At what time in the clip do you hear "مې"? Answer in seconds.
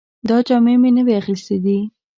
0.81-0.89